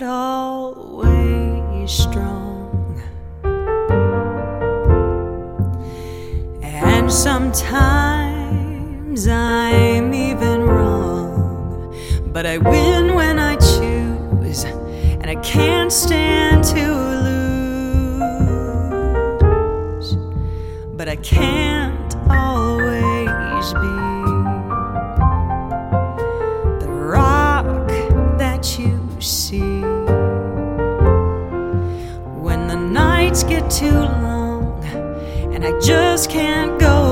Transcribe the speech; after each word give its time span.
not 0.00 0.10
always 0.10 1.90
strong. 1.90 3.02
And 6.62 7.10
sometimes 7.10 7.66
I'm 9.26 10.14
even 10.14 10.62
wrong. 10.62 11.96
But 12.32 12.46
I 12.46 12.58
win 12.58 13.14
when 13.14 13.40
I 13.40 13.56
choose, 13.56 14.64
and 14.64 15.26
I 15.26 15.34
can't 15.36 15.92
stand 15.92 16.64
to 16.64 16.92
lose. 18.04 20.16
But 20.96 21.08
I 21.08 21.16
can't 21.16 22.14
always 22.30 23.72
be. 23.72 23.97
Nights 33.28 33.42
get 33.42 33.70
too 33.70 33.90
long 33.92 34.82
and 35.52 35.62
I 35.62 35.78
just 35.80 36.30
can't 36.30 36.80
go 36.80 37.07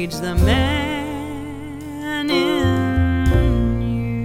needs 0.00 0.20
the 0.20 0.34
man 0.36 2.30
in 2.30 3.82
you. 3.82 4.18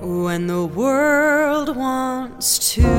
When 0.00 0.48
the 0.48 0.66
world 0.66 1.76
wants 1.76 2.72
too 2.72 2.93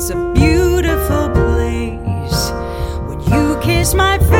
it's 0.00 0.08
a 0.08 0.32
beautiful 0.32 1.28
place 1.28 2.50
when 3.06 3.20
you 3.20 3.60
kiss 3.60 3.92
my 3.92 4.16
face. 4.16 4.30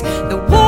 The 0.00 0.38
woman 0.48 0.65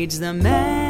needs 0.00 0.18
the 0.18 0.32
man. 0.32 0.89